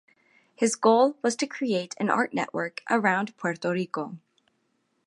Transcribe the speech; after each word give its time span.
His 0.55 0.75
goal 0.75 1.15
was 1.21 1.35
to 1.35 1.45
create 1.45 1.93
an 1.99 2.09
art 2.09 2.33
network 2.33 2.81
around 2.89 3.37
Puerto 3.37 3.69
Rico. 3.69 4.17